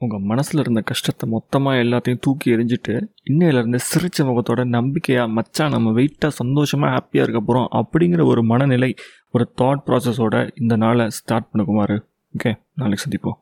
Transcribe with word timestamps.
உங்கள் 0.00 0.20
மனசில் 0.20 0.60
இருந்த 0.60 0.80
கஷ்டத்தை 0.80 1.24
மொத்தமாக 1.28 1.82
எல்லாத்தையும் 1.82 2.20
தூக்கி 2.20 2.54
எறிஞ்சிட்டு 2.54 2.94
இன்னையிலேருந்து 3.24 3.80
சிரிச்ச 3.90 4.24
முகத்தோட 4.24 4.64
நம்பிக்கையாக 4.68 5.28
மச்சான் 5.28 5.70
நம்ம 5.70 5.92
வெயிட்டாக 5.92 6.32
சந்தோஷமாக 6.32 6.92
ஹாப்பியாக 6.94 7.26
இருக்க 7.26 7.40
போகிறோம் 7.40 7.68
அப்படிங்கிற 7.80 8.24
ஒரு 8.24 8.42
மனநிலை 8.42 8.90
ஒரு 9.30 9.46
தாட் 9.60 9.84
ப்ராசஸோட 9.86 10.36
இந்த 10.54 10.76
நாளை 10.76 11.06
ஸ்டார்ட் 11.10 11.50
பண்ணுக்குமாறு 11.50 11.98
ஓகே 12.34 12.52
நாளைக்கு 12.74 13.04
சந்திப்போம். 13.04 13.38